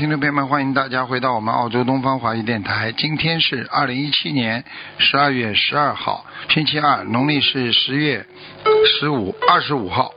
[0.00, 2.90] 听众朋友们，欢迎大家回到我们澳洲东方华语电台。
[2.90, 4.64] 今天是二零一七年
[4.96, 8.24] 十二月十二号，星期二，农历是十月
[8.98, 10.10] 十五二十五号。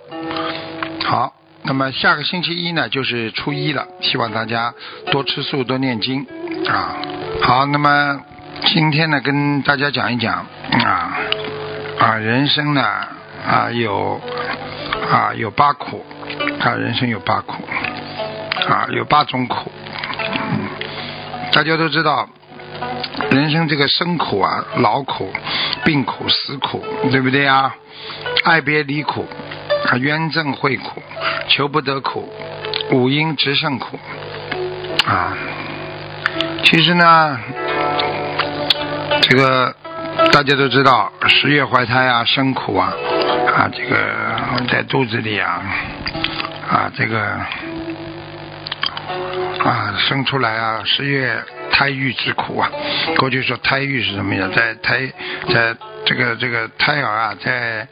[1.04, 1.34] 好，
[1.64, 4.74] 那么下个星期一呢，就是初一了，希望大家
[5.12, 6.26] 多吃素，多念经
[6.66, 6.96] 啊。
[7.42, 8.22] 好，那么
[8.68, 10.48] 今天呢，跟大家讲一讲
[10.86, 11.18] 啊
[12.00, 12.82] 啊，人生呢
[13.46, 14.22] 啊有
[15.12, 16.06] 啊有八苦
[16.62, 17.56] 啊，人生有八苦。
[18.68, 19.72] 啊，有八种苦，
[21.52, 22.28] 大家都知道，
[23.32, 25.32] 人生这个生苦啊，劳苦、
[25.84, 27.76] 病苦、死苦，对不对啊？
[28.46, 29.28] 爱别离苦，
[29.90, 31.02] 啊，冤憎会苦，
[31.48, 32.32] 求不得苦，
[32.92, 34.00] 五阴执胜苦，
[35.06, 35.36] 啊，
[36.64, 37.40] 其实呢，
[39.22, 39.76] 这个
[40.32, 42.94] 大家都知道，十月怀胎啊，生苦啊，
[43.56, 43.98] 啊，这个
[44.70, 45.62] 在肚子里啊，
[46.74, 47.38] 啊，这个。
[49.64, 52.70] 啊，生出来啊，十月胎育之苦啊。
[53.18, 54.50] 过去说胎育是什么呀？
[54.54, 55.10] 在胎，
[55.54, 55.74] 在
[56.06, 57.88] 这个这个胎儿啊，在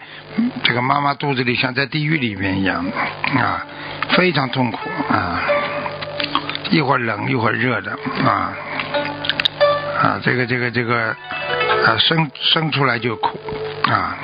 [0.63, 2.85] 这个妈妈肚子里，像在地狱里面一样
[3.37, 3.65] 啊，
[4.09, 4.79] 非常痛苦
[5.09, 5.41] 啊，
[6.71, 8.51] 一会儿冷一会儿热的啊
[10.01, 11.15] 啊，这个这个这个
[11.85, 13.39] 啊，生生出来就苦
[13.89, 14.17] 啊，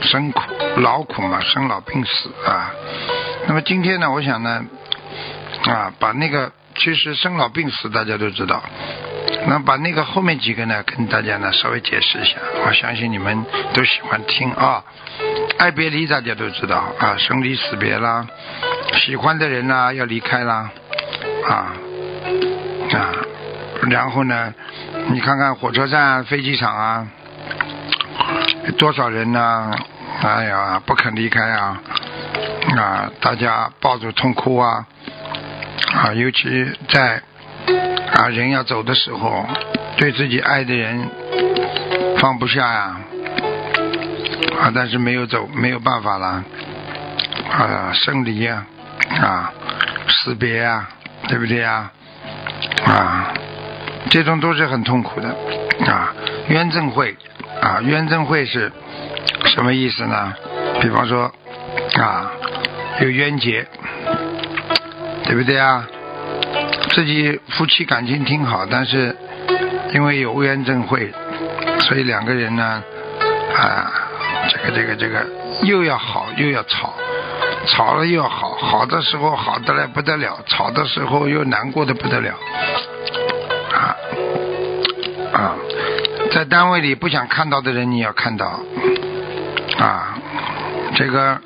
[0.00, 0.40] 生苦
[0.78, 2.72] 劳苦嘛，生老病死啊。
[3.48, 4.64] 那么今天呢，我想呢
[5.64, 6.52] 啊，把那个。
[6.80, 8.62] 其实生老病死大家都知道，
[9.48, 12.36] 那把那个后面几个呢，跟大家呢稍微解释一下。
[12.64, 13.44] 我相信你们
[13.74, 14.84] 都喜欢听啊。
[15.58, 18.24] 爱别离大家都知道啊，生离死别啦，
[18.94, 20.70] 喜欢的人呢要离开啦，
[21.48, 21.74] 啊
[22.92, 23.10] 啊，
[23.90, 24.54] 然后呢，
[25.10, 27.08] 你看看火车站、飞机场啊，
[28.78, 29.74] 多少人呢？
[30.22, 31.80] 哎呀，不肯离开啊，
[32.76, 34.86] 啊，大家抱着痛哭啊。
[35.94, 37.22] 啊，尤其在
[38.14, 39.46] 啊人要走的时候，
[39.96, 41.08] 对自己爱的人
[42.18, 42.96] 放不下呀，
[44.60, 46.44] 啊，但是没有走，没有办法了，
[47.50, 48.66] 啊，生离呀，
[49.20, 49.52] 啊，
[50.08, 50.88] 死别呀，
[51.28, 51.90] 对不对呀？
[52.84, 53.32] 啊，
[54.10, 55.28] 这种都是很痛苦的，
[55.90, 56.12] 啊，
[56.48, 57.16] 冤憎会，
[57.62, 58.70] 啊，冤憎会是
[59.46, 60.34] 什么意思呢？
[60.80, 61.32] 比方说，
[61.98, 62.30] 啊，
[63.00, 63.66] 有冤结。
[65.24, 65.86] 对不对啊？
[66.94, 69.14] 自己夫妻感情挺好，但是
[69.92, 71.12] 因为有冤憎会，
[71.80, 72.82] 所以两个人呢，
[73.54, 73.92] 啊，
[74.48, 75.26] 这个这个这个
[75.64, 76.94] 又要好又要吵，
[77.66, 82.34] 吵了又要好，好的时候好的来不得了，吵的时候又难过的不得了，
[83.74, 83.94] 啊
[85.34, 85.54] 啊，
[86.32, 88.58] 在单位里不想看到的人你要看到，
[89.78, 90.18] 啊，
[90.94, 91.38] 这个。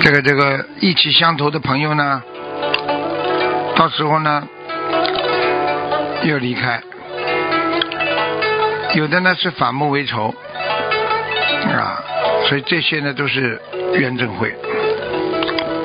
[0.00, 2.22] 这个这个意气相投的朋友呢，
[3.76, 4.46] 到时候呢
[6.22, 6.82] 又离开，
[8.94, 10.34] 有的呢是反目为仇
[11.66, 12.02] 啊，
[12.48, 13.60] 所以这些呢都是
[13.94, 14.54] 冤憎会，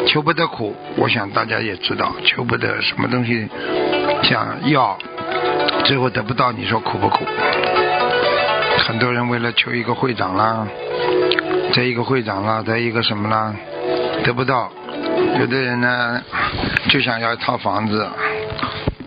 [0.08, 3.50] 求不得苦，我想大家也知道，求不得什么东西
[4.24, 4.98] 想要，
[5.86, 7.26] 最后得不到，你说苦不苦？
[8.88, 10.68] 很多人为了求一个会长啦，
[11.74, 13.54] 再一个会长啦，再一个什么啦？
[14.24, 14.72] 得不到，
[15.38, 16.22] 有的人呢
[16.90, 18.08] 就想要一套房子，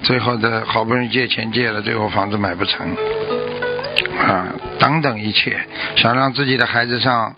[0.03, 2.87] 最后的好不容易借钱借了，最后房子买不成，
[4.21, 4.47] 啊，
[4.79, 5.59] 等等一切，
[5.97, 7.35] 想让自己的孩子上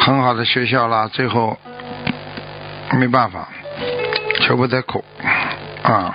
[0.00, 1.56] 很好的学校啦，最后
[2.98, 3.48] 没办法，
[4.40, 5.04] 求不得苦，
[5.82, 6.14] 啊，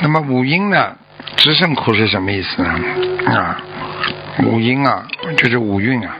[0.00, 0.96] 那么五阴呢，
[1.36, 2.70] 执胜苦是什么意思呢？
[3.34, 3.60] 啊，
[4.44, 5.04] 五阴啊，
[5.36, 6.16] 就是五蕴啊，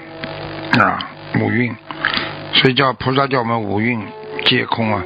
[0.81, 0.99] 啊，
[1.39, 1.73] 五蕴。
[2.57, 4.03] 所以叫菩萨叫我们五蕴
[4.45, 5.05] 皆空啊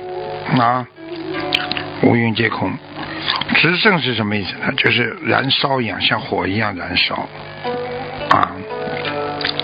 [0.59, 0.87] 啊，
[2.03, 2.73] 五蕴皆空。
[3.57, 4.73] 直胜是什么意思呢？
[4.77, 7.29] 就是燃烧一样，像火一样燃烧
[8.31, 8.53] 啊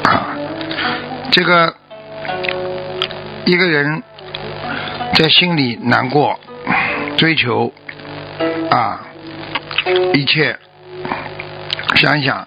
[0.04, 0.36] 啊。
[1.30, 1.74] 这个
[3.44, 4.02] 一个人
[5.14, 6.38] 在心里难过，
[7.16, 7.72] 追求
[8.70, 9.06] 啊
[10.12, 10.58] 一切，
[11.94, 12.38] 想一想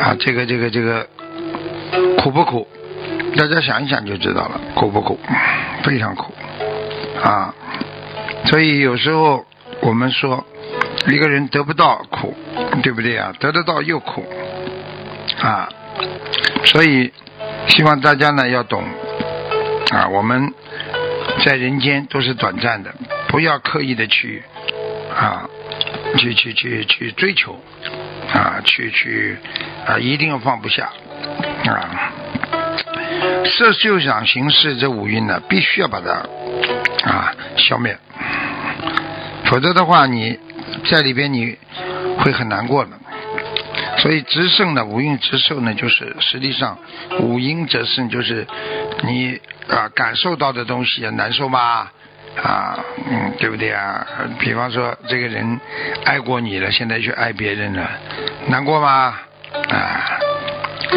[0.00, 1.06] 啊这个这个这个
[2.18, 2.66] 苦不苦？
[3.34, 5.18] 大家想一想就知道了，苦不苦？
[5.82, 6.34] 非常苦
[7.22, 7.54] 啊！
[8.46, 9.44] 所以有时候
[9.80, 10.44] 我们说，
[11.08, 12.34] 一个人得不到苦，
[12.82, 13.32] 对不对啊？
[13.38, 14.24] 得得到又苦
[15.40, 15.68] 啊！
[16.64, 17.12] 所以
[17.68, 18.84] 希望大家呢要懂
[19.92, 20.52] 啊，我们
[21.44, 22.94] 在人间都是短暂的，
[23.28, 24.42] 不要刻意的去
[25.14, 25.48] 啊，
[26.16, 27.58] 去去去去追求
[28.32, 29.36] 啊，去去
[29.86, 30.90] 啊，一定要放不下
[31.66, 32.12] 啊。
[33.46, 37.96] 色受想行识这五蕴呢，必须要把它啊消灭，
[39.44, 40.38] 否则的话，你
[40.90, 41.56] 在里边你
[42.18, 42.90] 会很难过的。
[43.98, 46.78] 所以直胜呢，五蕴直受呢，就是实际上
[47.20, 48.46] 五阴则胜，就是
[49.02, 51.88] 你啊感受到的东西难受吗？
[52.36, 52.78] 啊，
[53.10, 54.06] 嗯，对不对啊？
[54.38, 55.58] 比方说这个人
[56.04, 57.90] 爱过你了，现在去爱别人了，
[58.48, 59.18] 难过吗？
[59.70, 60.20] 啊，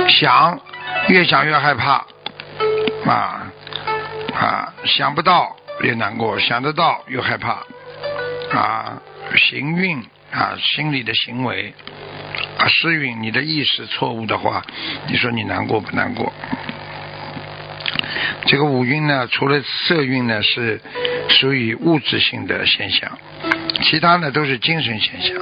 [0.09, 0.59] 想
[1.07, 2.05] 越想越害怕。
[3.09, 3.51] 啊
[4.33, 7.63] 啊，想不到越难过，想得到又害怕
[8.51, 9.01] 啊。
[9.35, 9.99] 行运
[10.31, 11.73] 啊，心理的行为
[12.57, 14.63] 啊，失运，你的意识错误的话，
[15.07, 16.31] 你说你难过不难过？
[18.45, 20.81] 这个五运呢，除了色运呢是
[21.29, 23.17] 属于物质性的现象，
[23.83, 25.35] 其他呢都是精神现象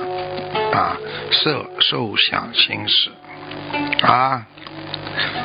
[0.72, 0.98] 啊，
[1.32, 3.10] 色受想行识
[4.06, 4.46] 啊，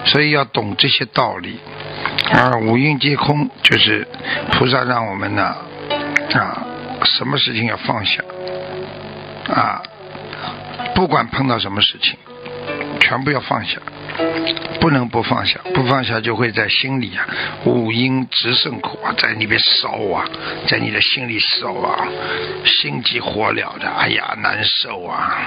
[0.07, 1.61] 所以要懂这些道理。
[2.33, 4.07] 啊，五蕴皆空，就是
[4.53, 5.55] 菩萨让我们呢
[6.33, 6.67] 啊，
[7.05, 8.23] 什么事情要放下
[9.53, 9.83] 啊，
[10.95, 12.17] 不管碰到什么事情，
[13.01, 13.79] 全部要放下，
[14.81, 17.27] 不能不放下，不放下就会在心里啊，
[17.67, 20.25] 五阴直胜苦啊，在里边烧啊，
[20.67, 22.09] 在你的心里烧啊，
[22.65, 25.39] 心急火燎的，哎呀，难受啊！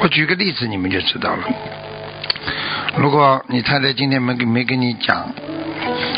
[0.00, 1.48] 我举个例子，你们就知道了。
[2.96, 5.32] 如果你太太今天没给没跟你讲。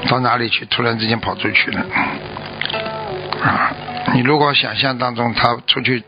[0.08, 0.64] 到哪里去？
[0.66, 1.80] 突然之间跑出去了
[3.42, 3.72] 啊！
[4.14, 6.02] 你如果想象当中他出去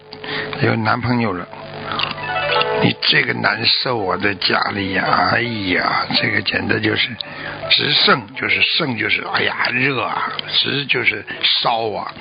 [0.62, 1.46] 有男朋友了，
[2.82, 5.40] 你这个难受啊，在家里呀，哎
[5.72, 7.08] 呀，这个简直就是
[7.70, 12.12] 直盛，就是盛，就是哎呀热啊，直就是烧啊，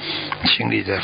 [0.46, 1.00] 心里的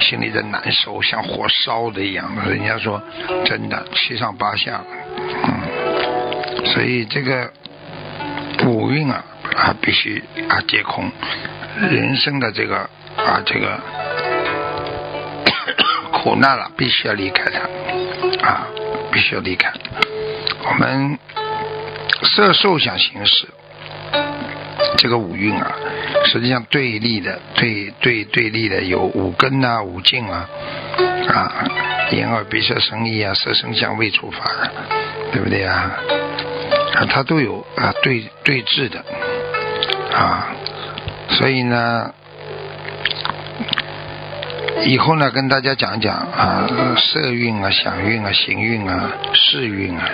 [0.00, 2.28] 心里的难受，像火烧的一样。
[2.48, 3.00] 人家说
[3.44, 4.82] 真的七上八下，
[5.44, 7.52] 嗯，所以这个
[8.64, 9.24] 五运啊。
[9.56, 11.10] 啊，必须啊，皆空。
[11.90, 12.78] 人生的这个
[13.16, 13.80] 啊，这个
[16.12, 18.66] 苦难了，必须要离开它啊，
[19.10, 19.72] 必须要离开。
[20.66, 21.18] 我们
[22.22, 23.48] 色受想行识
[24.96, 25.72] 这个五蕴啊，
[26.26, 30.48] 实际上对立的，对对对立的有五根啊，五境啊，
[31.28, 31.64] 啊，
[32.12, 34.70] 眼耳鼻舌身意啊，色声香味触法啊，
[35.32, 35.92] 对不对啊？
[36.94, 39.04] 啊，它都有啊，对对峙的。
[40.14, 40.46] 啊，
[41.30, 42.14] 所以呢，
[44.84, 50.08] 以后呢，跟大家讲讲啊，色运啊、想运啊、行运啊、世运啊，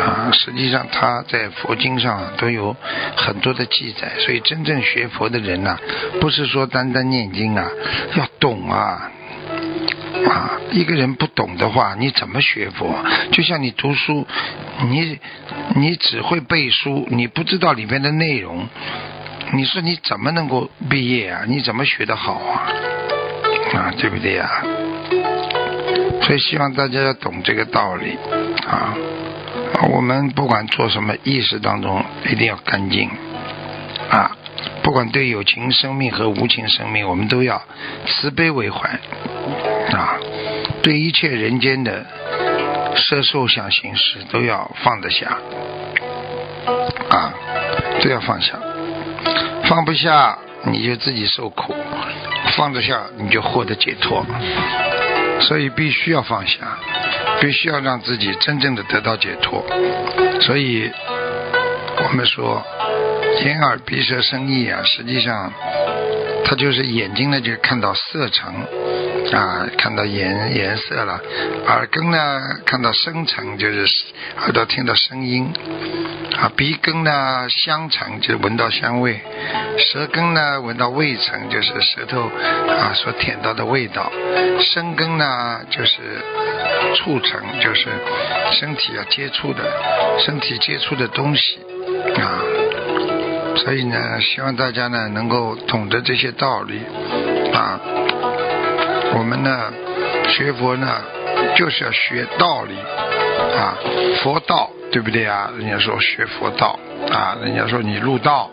[0.00, 2.74] 啊，实际上它在佛经上都有
[3.16, 4.10] 很多的记载。
[4.20, 5.76] 所以真正学佛的人呐，
[6.20, 7.68] 不是说单单念经啊，
[8.14, 9.10] 要懂啊，
[10.28, 12.94] 啊，一个人不懂的话，你怎么学佛？
[13.32, 14.26] 就像你读书，
[14.88, 15.18] 你
[15.76, 18.68] 你只会背书，你不知道里面的内容。
[19.52, 21.42] 你说你怎么能够毕业啊？
[21.46, 22.70] 你怎么学得好啊？
[23.74, 24.62] 啊，对不对呀？
[26.22, 28.16] 所以希望大家要懂这个道理
[28.66, 28.94] 啊。
[29.90, 33.10] 我们不管做什么，意识当中一定要干净
[34.10, 34.36] 啊。
[34.82, 37.60] 不管对有情生命和无情生命，我们都要
[38.06, 39.00] 慈悲为怀
[40.00, 40.18] 啊。
[40.82, 42.04] 对一切人间的
[42.96, 45.38] 色受想行识，都要放得下
[47.10, 47.34] 啊，
[48.02, 48.58] 都要放下。
[49.64, 51.74] 放不下，你就自己受苦；
[52.56, 54.24] 放得下，你就获得解脱。
[55.40, 56.78] 所以必须要放下，
[57.40, 59.64] 必须要让自己真正的得到解脱。
[60.40, 60.90] 所以
[62.02, 62.62] 我们说，
[63.44, 65.52] 眼耳鼻舌身意啊，实际上
[66.44, 68.52] 它就是眼睛呢，就看到色尘
[69.32, 71.20] 啊，看到颜颜色了；
[71.66, 73.86] 耳根呢，看到声层，就是
[74.38, 75.52] 耳朵听到声音。
[76.36, 79.20] 啊，鼻根呢香层就是闻到香味，
[79.78, 84.10] 舌根呢闻到味层就是舌头啊所舔到的味道，
[84.60, 85.98] 身根呢就是
[86.96, 87.88] 触层就是
[88.52, 89.62] 身体要接触的，
[90.24, 91.58] 身体接触的东西
[92.16, 92.42] 啊，
[93.56, 96.80] 所以呢，希望大家呢能够懂得这些道理
[97.52, 97.78] 啊，
[99.18, 99.72] 我们呢
[100.28, 101.02] 学佛呢
[101.56, 102.74] 就是要学道理
[103.56, 103.78] 啊，
[104.22, 104.70] 佛道。
[104.92, 105.48] 对不对啊？
[105.56, 106.76] 人家说学佛道
[107.12, 108.50] 啊，人家说你入道，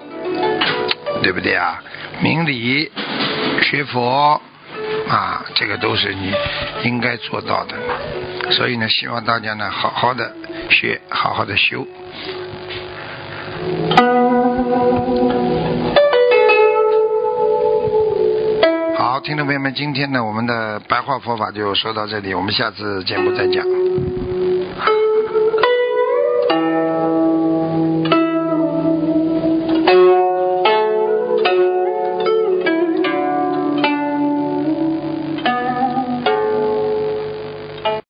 [1.24, 1.82] 对不对啊？
[2.22, 2.92] 明理
[3.64, 4.40] 学佛
[5.10, 6.32] 啊，这个都是你
[6.84, 8.52] 应该做到的。
[8.52, 10.32] 所以呢，希望大家呢好好的
[10.70, 11.88] 学，好好的修。
[19.20, 23.87] 听众朋友们，今天呢，我们的白话佛法就说到这里，我们下次节目再讲。